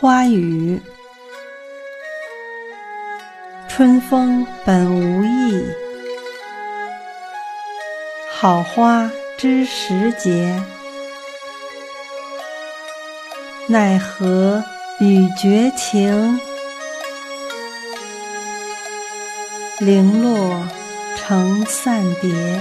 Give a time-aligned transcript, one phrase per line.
[0.00, 0.80] 花语。
[3.66, 5.66] 春风本无意，
[8.30, 10.62] 好花知时节。
[13.66, 14.62] 奈何
[15.00, 16.38] 雨绝情，
[19.80, 20.64] 零落
[21.16, 22.60] 成散蝶。